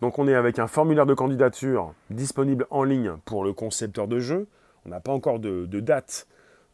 [0.00, 4.20] Donc on est avec un formulaire de candidature disponible en ligne pour le concepteur de
[4.20, 4.46] jeu.
[4.86, 6.26] On n'a pas encore de, date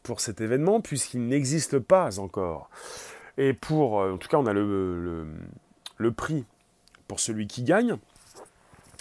[0.03, 2.71] pour cet événement puisqu'il n'existe pas encore.
[3.37, 5.27] Et pour, euh, en tout cas, on a le,
[6.17, 6.45] prix
[7.09, 7.97] pour celui qui gagne,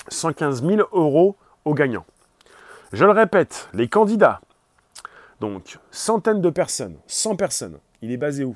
[0.09, 1.35] 115 000 euros
[1.65, 2.05] au gagnant.
[2.91, 4.41] Je le répète, les candidats,
[5.39, 8.55] donc centaines de personnes, 100 personnes, il est basé où?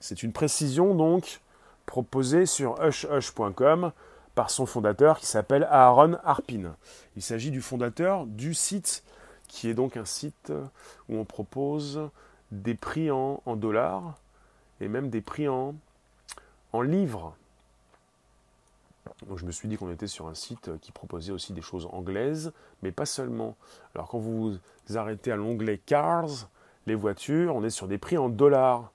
[0.00, 1.40] C'est une précision donc
[1.86, 3.92] proposée sur hushhush.com
[4.34, 6.74] par son fondateur qui s'appelle Aaron Harpin.
[7.16, 9.02] Il s'agit du fondateur du site
[9.48, 10.52] qui est donc un site
[11.08, 12.08] où on propose
[12.50, 14.18] des prix en, dollars
[14.80, 15.74] et même des prix en,
[16.72, 17.36] en livres.
[19.26, 21.86] Donc je me suis dit qu'on était sur un site qui proposait aussi des choses
[21.92, 23.56] anglaises, mais pas seulement.
[23.94, 26.48] Alors quand vous vous arrêtez à l'onglet Cars,
[26.86, 28.90] les voitures, on est sur des prix en dollars.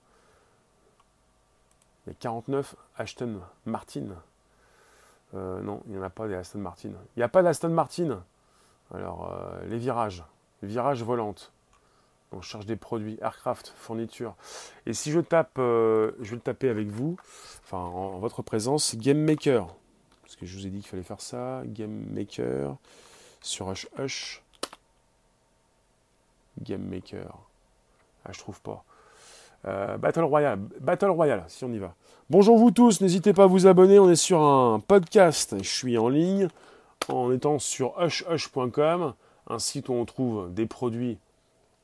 [2.20, 4.06] 49 Aston Martin.
[5.34, 6.90] Euh, non, il n'y en a pas des Aston Martin.
[7.16, 8.22] Il n'y a pas d'Aston Martin.
[8.94, 10.24] Alors, euh, les virages,
[10.62, 11.52] les virages volantes.
[12.32, 14.34] On cherche des produits, aircraft, fourniture.
[14.86, 17.16] Et si je tape, euh, je vais le taper avec vous,
[17.64, 19.66] enfin en, votre présence, Game Maker.
[20.22, 21.62] Parce que je vous ai dit qu'il fallait faire ça.
[21.64, 22.76] Game Maker
[23.40, 24.42] sur Hush.
[26.60, 27.38] Game Maker.
[28.24, 28.84] Ah, je trouve pas.
[29.66, 31.94] Euh, Battle Royale, Battle Royale, si on y va.
[32.30, 35.98] Bonjour vous tous, n'hésitez pas à vous abonner, on est sur un podcast, je suis
[35.98, 36.48] en ligne
[37.08, 39.14] en étant sur hushhush.com,
[39.48, 41.18] un site où on trouve des produits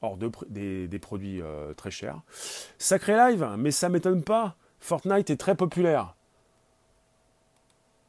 [0.03, 2.19] hors de des, des produits euh, très chers.
[2.79, 6.15] Sacré live, mais ça m'étonne pas, Fortnite est très populaire.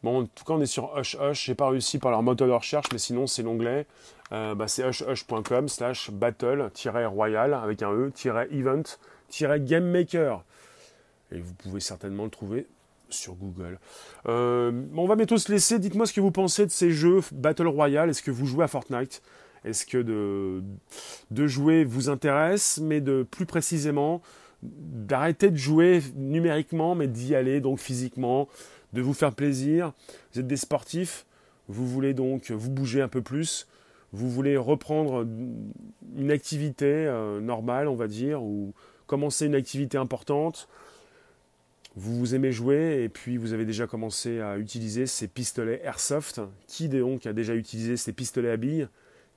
[0.06, 1.46] Bon, en tout cas, on est sur Hush Hush.
[1.48, 3.88] J'ai pas réussi par leur moteur de recherche, mais sinon, c'est l'onglet.
[4.32, 8.84] Euh, bah, c'est hushhush.com slash battle-royal avec un E-event
[9.62, 10.44] Game Maker.
[11.32, 12.68] Et vous pouvez certainement le trouver
[13.10, 13.80] sur Google.
[14.28, 15.80] Euh, on va bientôt se laisser.
[15.80, 18.12] Dites-moi ce que vous pensez de ces jeux Battle Royale.
[18.12, 19.24] Est-ce que vous jouez à Fortnite?
[19.64, 20.62] Est-ce que de,
[21.32, 22.80] de jouer vous intéresse?
[22.80, 24.22] Mais de plus précisément,
[24.62, 28.48] d'arrêter de jouer numériquement, mais d'y aller donc physiquement,
[28.94, 29.94] de vous faire plaisir.
[30.34, 31.26] Vous êtes des sportifs,
[31.68, 33.68] vous voulez donc vous bouger un peu plus,
[34.12, 35.28] vous voulez reprendre
[36.18, 38.74] une activité euh, normale, on va dire, ou
[39.08, 40.68] commencer une activité importante,
[41.96, 46.42] vous, vous aimez jouer et puis vous avez déjà commencé à utiliser ces pistolets airsoft.
[46.68, 48.88] Qui donc a déjà utilisé ces pistolets à billes?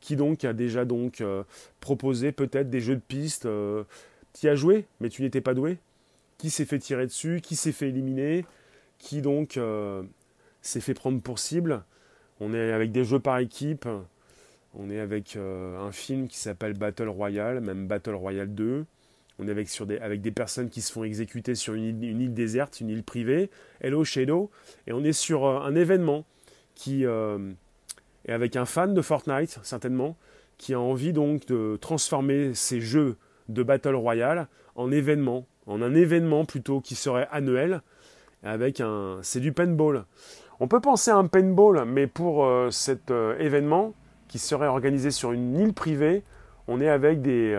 [0.00, 1.42] Qui donc a déjà donc euh,
[1.80, 3.84] proposé peut-être des jeux de piste euh,
[4.32, 5.78] Qui a joué mais tu n'étais pas doué?
[6.38, 7.40] Qui s'est fait tirer dessus?
[7.42, 8.44] Qui s'est fait éliminer?
[8.98, 10.02] Qui donc euh,
[10.62, 11.84] s'est fait prendre pour cible
[12.40, 13.88] On est avec des jeux par équipe.
[14.74, 18.84] On est avec un film qui s'appelle Battle Royale, même Battle Royale 2.
[19.38, 22.80] On est avec, des, avec des personnes qui se font exécuter sur une île, déserte,
[22.80, 24.50] une île privée, Hello Shadow,
[24.86, 26.24] et on est sur euh, un événement
[26.74, 27.38] qui euh,
[28.26, 30.16] est avec un fan de Fortnite, certainement,
[30.58, 33.16] qui a envie donc de transformer ces jeux
[33.48, 37.82] de Battle Royale en événement, en un événement plutôt qui serait annuel,
[38.42, 39.18] avec un...
[39.22, 40.04] c'est du paintball.
[40.60, 43.94] On peut penser à un paintball, mais pour euh, cet événement
[44.28, 46.22] qui serait organisé sur une île privée,
[46.66, 47.58] on est avec des,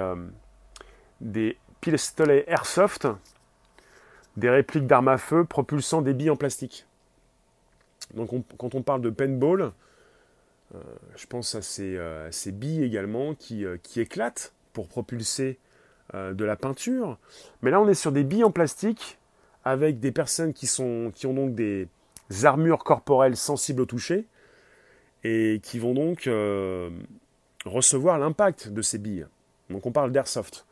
[1.20, 3.08] des pistolets airsoft,
[4.38, 6.86] des répliques d'armes à feu propulsant des billes en plastique.
[8.13, 9.72] Donc quand on parle de paintball,
[10.76, 10.80] euh,
[11.15, 15.60] je pense à ces, euh, billes également qui, euh, qui, éclatent pour propulser
[16.13, 17.20] de la peinture.
[17.62, 19.18] Mais là on est sur des billes en plastique
[19.69, 21.88] avec des personnes qui, sont, qui ont donc des
[22.43, 24.25] armures corporelles sensibles au toucher
[25.23, 26.29] et qui vont donc
[27.65, 29.27] recevoir l'impact de ces billes.
[29.69, 30.65] Donc on parle d'airsoft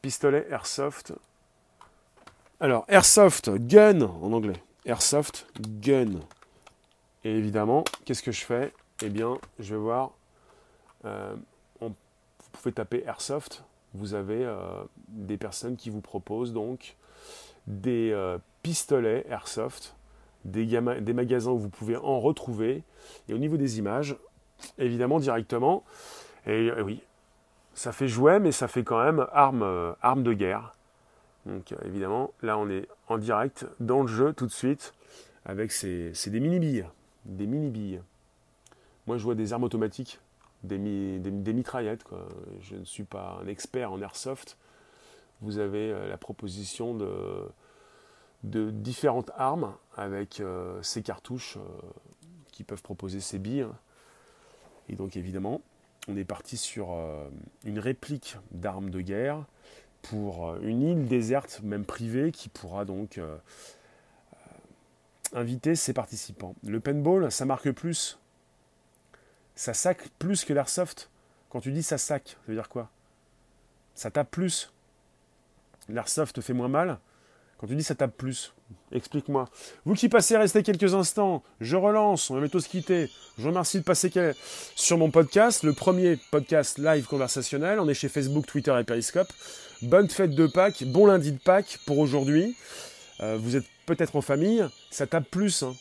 [0.00, 1.12] pistolet airsoft
[2.60, 4.60] Alors, Airsoft Gun en anglais.
[4.84, 6.20] Airsoft Gun.
[7.24, 8.72] Et évidemment, qu'est-ce que je fais?
[9.02, 10.12] Eh bien, je vais voir.
[11.04, 11.34] Euh,
[11.80, 11.94] vous
[12.52, 13.64] pouvez taper Airsoft.
[13.94, 14.58] Vous avez euh,
[15.08, 16.96] des personnes qui vous proposent donc
[17.68, 19.94] des euh, pistolets Airsoft,
[20.44, 22.82] des, magasins où vous pouvez en retrouver.
[23.28, 24.16] Et au niveau des images,
[24.78, 25.84] évidemment directement,
[26.46, 27.00] et, oui,
[27.74, 30.74] ça fait jouet, mais ça fait quand même arme, arme de guerre.
[31.46, 34.92] Donc évidemment, là on est en direct dans le jeu tout de suite
[35.46, 36.84] avec ces, des mini-billes
[37.28, 38.00] des mini-billes.
[39.06, 40.18] Moi, je vois des armes automatiques,
[40.64, 40.78] des,
[41.18, 42.04] des, mitraillettes.
[42.62, 44.56] Je ne suis pas un expert en airsoft.
[45.40, 47.50] Vous avez euh, la proposition de,
[48.42, 51.60] différentes armes avec euh, ces cartouches euh,
[52.52, 53.66] qui peuvent proposer ces billes.
[54.88, 55.60] Et donc, évidemment,
[56.08, 56.96] on est parti sur
[57.64, 59.44] une réplique d'armes de guerre
[60.00, 63.20] pour une île déserte, même privée, qui pourra donc
[65.34, 66.54] inviter ses participants.
[66.64, 68.18] Le paintball, ça marque plus.
[69.54, 71.10] Ça sac plus que l'airsoft.
[71.50, 72.88] Quand tu dis ça sac, ça veut dire quoi?
[73.94, 74.72] Ça tape plus.
[75.88, 76.98] L'airsoft fait moins mal.
[77.58, 78.52] Quand tu dis ça tape plus,
[78.92, 79.48] explique-moi.
[79.84, 81.42] Vous qui passez, restez quelques instants.
[81.60, 83.10] Je relance, on va bientôt se quitter.
[83.36, 84.12] Je vous remercie de passer
[84.76, 87.80] sur mon podcast, le premier podcast live conversationnel.
[87.80, 89.32] On est chez Facebook, Twitter et Periscope.
[89.82, 92.56] Bonne fête de Pâques, bon lundi de Pâques pour aujourd'hui.
[93.20, 95.64] Euh, vous êtes peut-être en famille, ça tape plus.
[95.64, 95.74] Hein.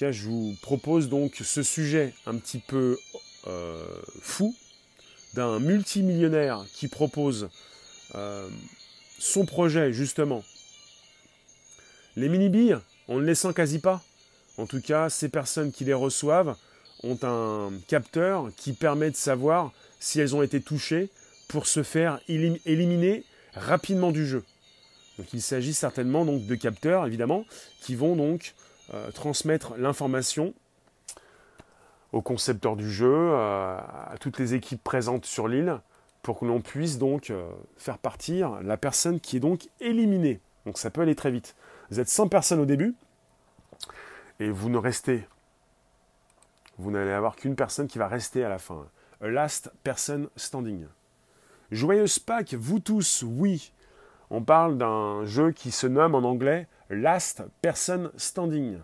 [0.00, 2.98] je vous propose donc ce sujet un petit peu
[3.46, 3.84] euh,
[4.22, 4.54] fou
[5.34, 7.50] d'un multimillionnaire qui propose
[8.14, 8.48] euh,
[9.18, 10.44] son projet justement.
[12.16, 14.02] Les mini-billes, on ne les sent quasi pas.
[14.58, 16.56] En tout cas, ces personnes qui les reçoivent
[17.02, 21.10] ont un capteur qui permet de savoir si elles ont été touchées
[21.48, 24.44] pour se faire éliminer rapidement du jeu.
[25.18, 27.44] Donc il s'agit certainement donc de capteurs, évidemment,
[27.80, 28.54] qui vont donc
[28.94, 30.54] euh, transmettre l'information
[32.12, 35.80] aux concepteurs du jeu, euh, à toutes les équipes présentes sur l'île,
[36.26, 40.40] pour que l'on puisse donc euh, faire partir la personne qui est donc éliminée.
[40.64, 41.54] Donc ça peut aller très vite.
[41.88, 42.96] Vous êtes 100 personnes au début,
[44.40, 45.24] et vous ne restez,
[46.78, 48.88] vous n'allez avoir qu'une personne qui va rester à la fin.
[49.20, 50.86] A last person standing.
[51.70, 53.72] Joyeuse Pâques, vous tous, oui,
[54.28, 58.78] on parle d'un jeu qui se nomme en anglais Last Person Standing.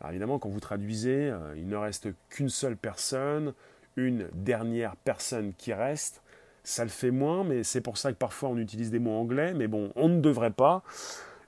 [0.00, 3.52] Alors évidemment, quand vous traduisez, euh, il ne reste qu'une seule personne,
[3.96, 6.22] une dernière personne qui reste.
[6.62, 9.54] Ça le fait moins, mais c'est pour ça que parfois on utilise des mots anglais.
[9.54, 10.82] Mais bon, on ne devrait pas.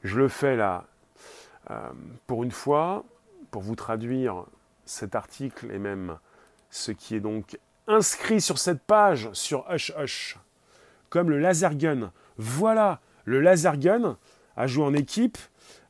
[0.03, 0.85] Je le fais là
[1.70, 1.90] euh,
[2.27, 3.05] pour une fois,
[3.51, 4.44] pour vous traduire
[4.85, 6.18] cet article et même
[6.70, 10.38] ce qui est donc inscrit sur cette page sur Hush Hush,
[11.11, 12.11] comme le laser gun.
[12.37, 14.16] Voilà le laser gun,
[14.57, 15.38] à jouer en équipe,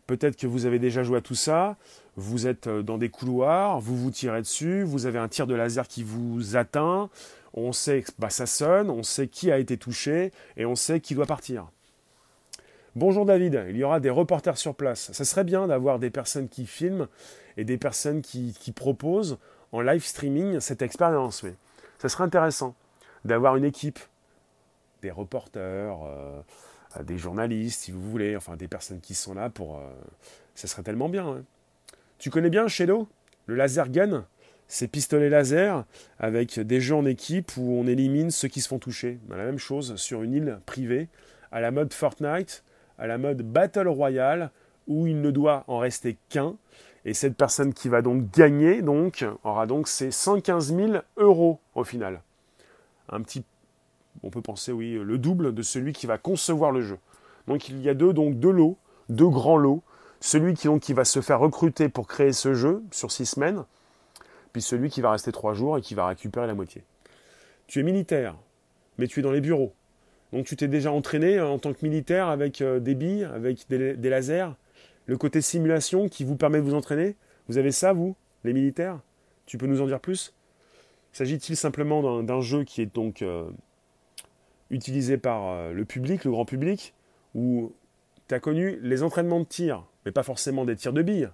[0.06, 1.76] peut-être que vous avez déjà joué à tout ça,
[2.16, 5.54] vous êtes euh, dans des couloirs, vous vous tirez dessus, vous avez un tir de
[5.54, 7.08] laser qui vous atteint,
[7.54, 11.00] on sait que bah, ça sonne, on sait qui a été touché et on sait
[11.00, 11.66] qui doit partir.
[12.94, 15.12] Bonjour David, il y aura des reporters sur place.
[15.12, 17.08] Ça serait bien d'avoir des personnes qui filment
[17.56, 19.38] et des personnes qui, proposent
[19.72, 21.42] en live streaming cette expérience.
[21.42, 21.54] Mais
[21.98, 22.74] ça serait intéressant
[23.24, 23.98] d'avoir une équipe,
[25.00, 26.42] des reporters, euh,
[27.02, 29.78] des journalistes, si vous voulez, enfin des personnes qui sont là pour...
[29.78, 29.90] Euh,
[30.54, 31.26] ça serait tellement bien.
[31.26, 31.44] Hein.
[32.18, 33.08] Tu connais bien Shadow
[33.46, 34.26] Le laser gun?
[34.72, 35.84] Ces pistolets laser
[36.18, 39.18] avec des jeux en équipe où on élimine ceux qui se font toucher.
[39.28, 41.08] Ben, la même chose sur une île privée,
[41.50, 42.64] à la mode Fortnite,
[42.98, 44.50] à la mode Battle Royale,
[44.86, 46.54] où il ne doit en rester qu'un.
[47.04, 51.84] Et cette personne qui va donc gagner donc, aura donc ses 115 000 euros au
[51.84, 52.22] final.
[53.10, 53.44] Un petit
[54.22, 56.96] on peut penser, oui, le double de celui qui va concevoir le jeu.
[57.46, 58.78] Donc il y a deux, donc deux lots,
[59.10, 59.82] deux grands lots.
[60.20, 63.64] Celui qui va se faire recruter pour créer ce jeu sur six semaines,
[64.52, 66.84] puis celui qui va rester trois jours et qui va récupérer la moitié.
[67.66, 68.36] Tu es militaire,
[68.98, 69.72] mais tu es dans les bureaux.
[70.32, 74.08] Donc tu t'es déjà entraîné en tant que militaire avec euh, des billes, avec des,
[74.08, 74.50] lasers,
[75.06, 77.16] le côté simulation qui vous permet de vous entraîner.
[77.48, 79.00] Vous avez ça, vous, les militaires?
[79.46, 80.32] Tu peux nous en dire plus?
[81.12, 83.44] S'agit-il simplement d'un jeu qui est donc euh,
[84.70, 86.94] utilisé par euh, le public, le grand public,
[87.34, 87.72] où
[88.28, 91.28] tu as connu les entraînements de tir, mais pas forcément des tirs de billes?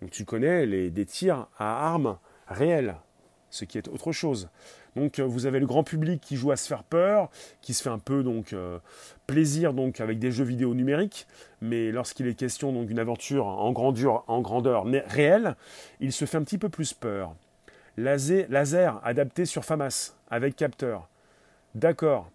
[0.00, 2.18] Donc tu connais les, des tirs à armes
[2.52, 2.96] réelles,
[3.50, 4.48] ce qui est autre chose.
[4.96, 7.30] Donc euh, vous avez le grand public qui joue à se faire peur,
[7.60, 8.78] qui se fait un peu donc euh,
[9.26, 11.26] plaisir donc avec des jeux vidéo numériques,
[11.60, 15.56] mais lorsqu'il est question donc d'une aventure en grandeur, en grandeur réelle,
[16.00, 17.34] il se fait un petit peu plus peur.
[17.96, 21.08] Laser, laser adapté sur FAMAS avec capteur.
[21.74, 22.30] D'accord,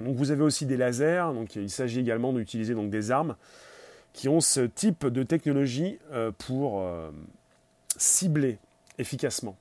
[0.00, 3.36] Donc vous avez aussi des lasers, donc il s'agit également d'utiliser donc des armes
[4.14, 6.82] qui ont ce type de technologie euh, pour
[7.96, 8.58] cibler
[8.98, 9.56] efficacement.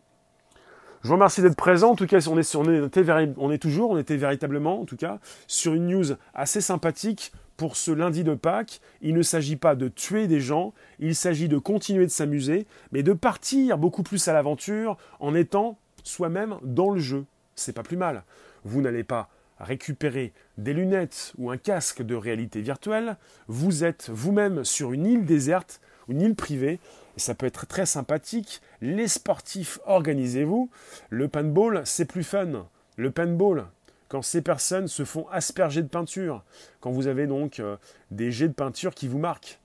[1.04, 1.92] Je vous remercie d'être présent.
[1.92, 3.04] En tout cas, on est, on, était,
[3.38, 6.06] on est toujours, on était véritablement, en tout cas, sur une news
[6.36, 8.82] assez sympathique pour ce lundi de Pâques.
[9.02, 13.02] Il ne s'agit pas de tuer des gens, il s'agit de continuer de s'amuser, mais
[13.02, 17.26] de partir beaucoup plus à l'aventure en étant soi-même dans le jeu.
[17.56, 18.24] C'est pas plus mal.
[18.64, 19.28] Vous n'allez pas
[19.60, 23.18] récupérer des lunettes ou un casque de réalité virtuelle,
[23.48, 26.80] vous êtes vous-même sur une île déserte, une île privée,
[27.18, 28.62] ça peut être très sympathique.
[28.82, 30.70] Les sportifs, organisez-vous.
[31.10, 32.68] Le paintball, c'est plus fun.
[32.98, 33.68] Le paintball,
[34.08, 36.44] quand ces personnes se font asperger de peinture,
[36.80, 37.78] quand vous avez donc euh,
[38.12, 39.60] des jets de peinture qui vous marquent,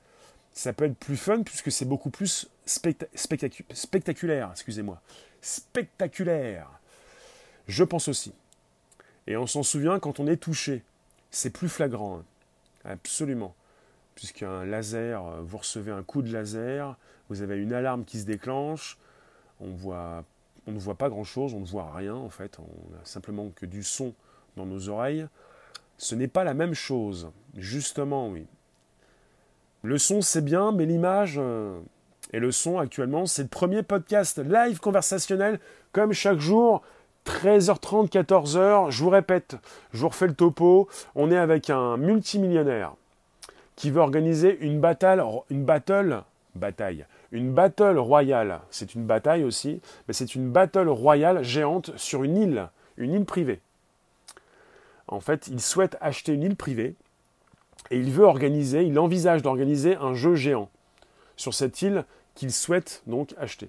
[0.53, 5.01] ça peut être plus fun puisque c'est beaucoup plus spectaculaire, excusez-moi.
[5.42, 6.68] Spectaculaire.
[7.68, 8.32] Je pense aussi.
[9.26, 10.82] Et on s'en souvient quand on est touché.
[11.30, 12.18] C'est plus flagrant.
[12.18, 12.24] Hein.
[12.84, 13.55] Absolument.
[14.17, 16.97] Puisqu'un laser, euh, vous recevez un coup de laser,
[17.29, 18.99] vous avez une alarme qui se déclenche,
[19.61, 23.67] on, ne voit pas grand-chose, on ne voit rien en fait, on a simplement que
[23.67, 24.14] du son
[24.57, 25.27] dans nos oreilles.
[25.99, 28.47] Ce n'est pas la même chose, justement, oui.
[29.83, 31.79] Le son, c'est bien, mais l'image euh,
[32.33, 35.61] et le son, actuellement, c'est le premier podcast live conversationnel,
[35.93, 36.83] comme chaque jour,
[37.27, 39.57] 13h30, 14h, je vous répète,
[39.93, 42.95] je vous refais le topo, on est avec un multimillionnaire
[43.77, 45.20] qui veut organiser une bataille,
[45.51, 46.22] une battle,
[46.55, 48.61] bataille, une battle royale.
[48.70, 53.27] C'est une bataille aussi, mais c'est une battle royale géante sur une île, une île
[53.27, 53.61] privée.
[55.09, 56.95] En fait, il souhaite acheter une île privée
[57.91, 60.68] et il veut organiser, il envisage d'organiser un jeu géant
[61.37, 62.05] sur cette île
[62.35, 63.68] qu'il souhaite donc acheter.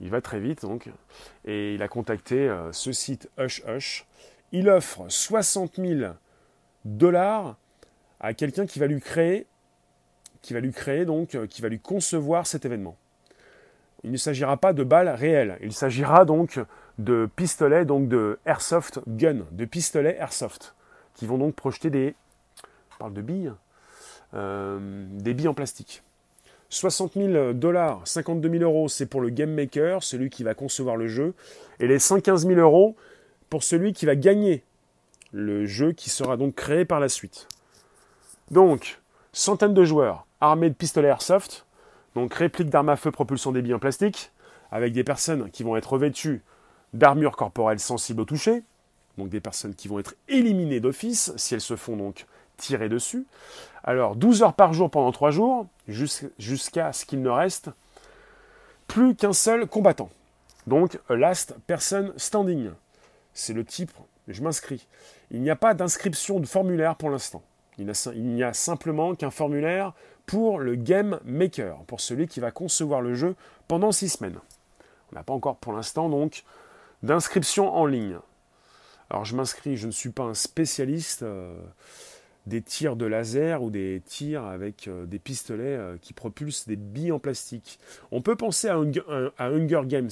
[0.00, 0.88] Il va très vite donc.
[1.44, 4.04] Et il a contacté euh, ce site Hush Hush.
[4.52, 6.12] Il offre 60 000
[6.84, 7.56] dollars
[8.24, 9.46] à quelqu'un qui va lui créer,
[10.40, 12.96] qui va lui créer donc, euh, qui va lui concevoir cet événement.
[14.02, 15.58] Il ne s'agira pas de balles réelles.
[15.62, 16.58] Il s'agira donc
[16.98, 20.74] de pistolets, donc de airsoft gun, de pistolets airsoft,
[21.14, 22.14] qui vont donc projeter des,
[23.10, 23.52] de billes,
[24.32, 26.02] euh, des billes en plastique.
[26.70, 30.96] 60 000 dollars, 52 000 euros, c'est pour le game maker, celui qui va concevoir
[30.96, 31.34] le jeu,
[31.78, 32.96] et les 115 000 euros
[33.50, 34.62] pour celui qui va gagner
[35.30, 37.48] le jeu qui sera donc créé par la suite.
[38.50, 39.00] Donc,
[39.32, 41.64] centaines de joueurs armés de pistolets airsoft,
[42.14, 44.30] donc réplique d'armes à feu propulsant des billes en plastique,
[44.70, 46.42] avec des personnes qui vont être revêtues
[46.92, 48.62] d'armures corporelles sensibles au toucher,
[49.18, 52.26] donc des personnes qui vont être éliminées d'office si elles se font donc
[52.56, 53.26] tirer dessus.
[53.82, 57.70] Alors 12 heures par jour pendant 3 jours, jusqu'à ce qu'il ne reste
[58.86, 60.10] plus qu'un seul combattant.
[60.66, 62.70] Donc last person standing.
[63.32, 63.92] C'est le type,
[64.28, 64.86] je m'inscris.
[65.30, 67.42] Il n'y a pas d'inscription de formulaire pour l'instant.
[67.78, 69.92] Il n'y a, simplement qu'un formulaire
[70.26, 73.34] pour le game maker, pour celui qui va concevoir le jeu
[73.68, 74.38] pendant 6 semaines.
[75.12, 76.44] On n'a pas encore pour l'instant donc
[77.02, 78.18] d'inscription en ligne.
[79.10, 81.22] Alors je m'inscris, je ne suis pas un spécialiste.
[81.22, 81.54] Euh,
[82.46, 86.76] des tirs de laser ou des tirs avec euh, des pistolets euh, qui propulsent des
[86.76, 87.78] billes en plastique.
[88.10, 90.10] On peut penser à, Hunger Games,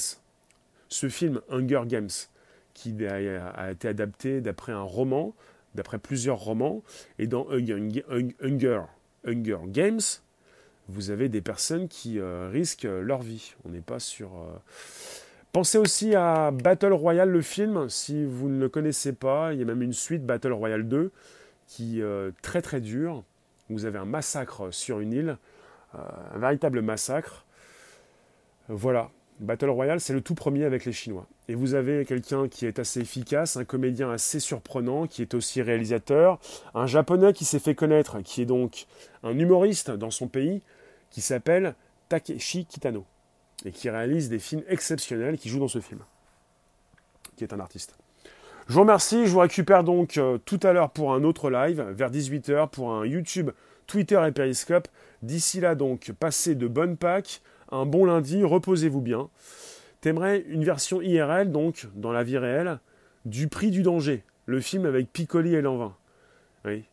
[0.89, 2.11] ce film Hunger Games,
[2.75, 5.35] qui a, été adapté d'après un roman,
[5.75, 6.83] d'après plusieurs romans.
[7.19, 8.83] Et dans Hunger,
[9.67, 10.01] Games,
[10.89, 13.55] vous avez des personnes qui euh, risquent leur vie.
[13.65, 14.31] On n'est pas sur...
[15.53, 19.53] Pensez aussi à Battle Royale, le film, si vous ne le connaissez pas.
[19.53, 21.13] Il y a même une suite, Battle Royale 2
[21.73, 23.23] qui est euh, très très dur.
[23.71, 25.37] Vous avez un massacre sur une île,
[25.95, 25.99] euh,
[26.35, 27.47] un véritable massacre.
[28.69, 29.11] Voilà,
[29.41, 31.27] Battle Royale, c'est le tout premier avec les Chinois.
[31.49, 35.61] Et vous avez quelqu'un qui est assez efficace, un comédien assez surprenant, qui est aussi
[35.61, 36.39] réalisateur,
[36.75, 38.87] un japonais qui s'est fait connaître, qui est donc
[39.23, 40.63] un humoriste dans son pays,
[41.11, 41.75] qui s'appelle
[42.09, 43.05] Takeshi Kitano,
[43.65, 46.01] et qui réalise des films exceptionnels, qui joue dans ce film,
[47.37, 47.95] qui est un artiste.
[48.69, 51.85] Je vous remercie, je vous récupère donc euh, tout à l'heure pour un autre live,
[51.91, 53.51] vers 18h, pour un YouTube,
[53.89, 54.87] Twitter et Periscope.
[55.23, 59.29] D'ici là donc, passez de bonnes Pâques, un bon lundi, reposez-vous bien.
[60.03, 62.81] T'aimerais une version IRL, donc, dans la vie réelle,
[63.25, 65.97] du prix du danger, le film avec Piccoli et Lanvin.
[66.65, 66.85] Oui.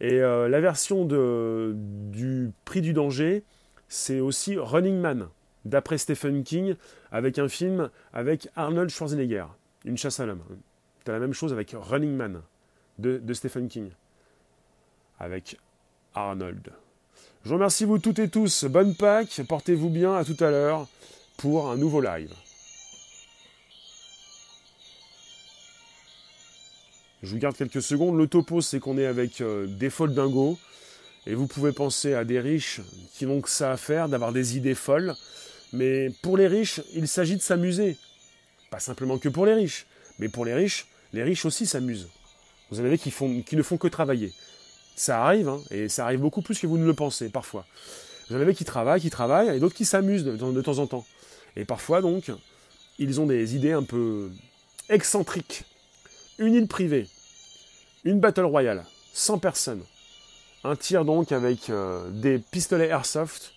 [0.00, 3.42] Et euh, la version de, du prix du danger,
[3.88, 5.28] c'est aussi Running Man,
[5.64, 6.76] d'après Stephen King,
[7.10, 9.46] avec un film avec Arnold Schwarzenegger,
[9.84, 10.42] une chasse à l'homme.
[11.04, 12.40] C'est la même chose avec Running Man
[12.98, 13.90] de, Stephen King.
[15.18, 15.58] Avec
[16.14, 16.70] Arnold.
[17.44, 18.64] Je vous remercie vous toutes et tous.
[18.64, 19.42] Bonne Pâques.
[19.48, 20.14] Portez-vous bien.
[20.14, 20.88] À tout à l'heure
[21.36, 22.32] pour un nouveau live.
[27.24, 28.18] Je vous garde quelques secondes.
[28.18, 30.58] Le topo, c'est qu'on est avec euh, des folles dingos.
[31.26, 32.82] Et vous pouvez penser à des riches
[33.14, 35.14] qui n'ont que ça à faire, d'avoir des idées folles.
[35.72, 37.96] Mais pour les riches, il s'agit de s'amuser.
[38.70, 39.86] Pas simplement que pour les riches,
[40.18, 42.08] mais pour les riches, les riches aussi s'amusent.
[42.70, 44.30] Vous avez qui, font, qui ne font que travailler.
[44.94, 47.64] Ça arrive, hein, et ça arrive beaucoup plus que vous ne le pensez, parfois.
[48.28, 51.06] Vous en avez qui travaillent, qui travaillent, et d'autres qui s'amusent de temps en temps.
[51.56, 52.30] Et parfois, donc,
[52.98, 54.30] ils ont des idées un peu
[54.90, 55.64] excentriques.
[56.38, 57.06] Une île privée,
[58.04, 58.84] une battle royale,
[59.14, 59.82] 100 personnes,
[60.62, 63.52] un tir donc avec euh, des pistolets airsoft,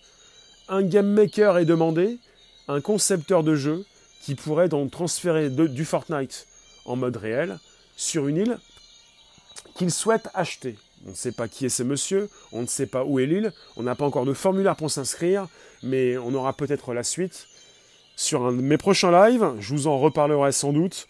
[0.68, 2.18] un game maker est demandé,
[2.66, 3.84] un concepteur de jeu
[4.22, 6.46] qui pourrait donc transférer du Fortnite
[6.84, 7.58] en mode réel
[7.96, 8.58] sur une île
[9.74, 10.76] qu'il souhaite acheter.
[11.06, 13.52] On ne sait pas qui est ce monsieur, on ne sait pas où est l'île,
[13.76, 15.46] on n'a pas encore de formulaire pour s'inscrire,
[15.82, 17.46] mais on aura peut-être la suite.
[18.16, 21.06] Sur un de mes prochains lives, je vous en reparlerai sans doute.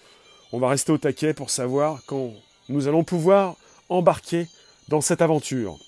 [0.52, 2.34] On va rester au taquet pour savoir quand
[2.68, 3.56] nous allons pouvoir
[3.88, 4.46] embarquer
[4.88, 5.78] dans cette aventure.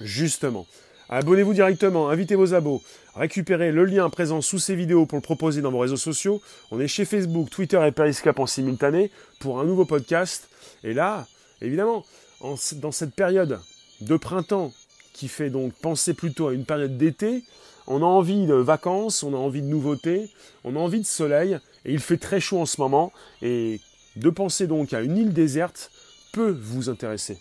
[0.00, 0.66] Justement,
[1.08, 2.82] abonnez-vous directement, invitez vos abos,
[3.14, 6.40] récupérez le lien présent sous ces vidéos pour le proposer dans vos réseaux sociaux.
[6.70, 10.48] On est chez Facebook, Twitter et Periscope en simultané pour un nouveau podcast.
[10.82, 11.26] Et là,
[11.60, 12.04] évidemment,
[12.40, 13.60] dans cette période
[14.00, 14.72] de printemps
[15.12, 17.44] qui fait donc penser plutôt à une période d'été,
[17.86, 20.30] on a envie de vacances, on a envie de nouveautés,
[20.64, 23.80] on a envie de soleil, et il fait très chaud en ce moment, et
[24.16, 25.90] de penser donc à une île déserte
[26.32, 27.38] peut vous intéresser.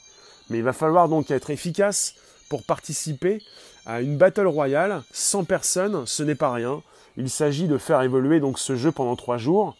[0.50, 2.16] Mais il va falloir donc être efficace
[2.50, 3.42] pour participer
[3.86, 5.04] à une battle royale.
[5.12, 6.82] 100 personnes, ce n'est pas rien.
[7.18, 9.76] Il s'agit de faire évoluer donc ce jeu pendant 3 jours,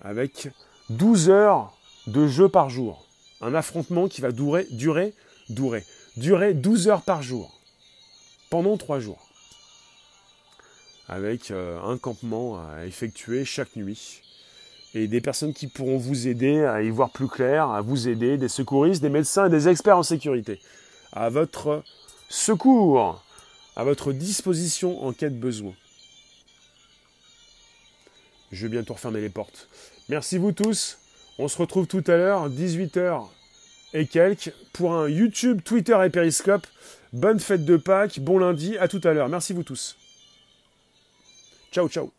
[0.00, 0.50] avec
[0.90, 1.76] 12 heures
[2.06, 3.06] de jeu par jour.
[3.40, 5.14] Un affrontement qui va durer, durer,
[5.48, 5.84] durer,
[6.16, 7.60] durer 12 heures par jour,
[8.50, 9.28] pendant 3 jours
[11.08, 14.22] avec euh, un campement à effectuer chaque nuit.
[14.94, 18.38] Et des personnes qui pourront vous aider à y voir plus clair, à vous aider,
[18.38, 20.60] des secouristes, des médecins et des experts en sécurité.
[21.12, 21.82] À votre
[22.28, 23.22] secours,
[23.76, 25.72] à votre disposition en cas de besoin.
[28.50, 29.68] Je vais bientôt refermer les portes.
[30.08, 30.98] Merci vous tous.
[31.38, 33.26] On se retrouve tout à l'heure, 18h
[33.94, 36.66] et quelques, pour un YouTube, Twitter et Periscope.
[37.12, 39.28] Bonne fête de Pâques, bon lundi, à tout à l'heure.
[39.28, 39.96] Merci vous tous.
[41.72, 42.17] Ciao, ciao.